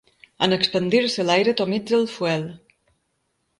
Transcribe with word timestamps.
En 0.45 0.55
expandir-se, 0.55 1.27
l'aire 1.27 1.53
atomitza 1.55 1.99
el 2.01 2.09
fuel. 2.17 2.51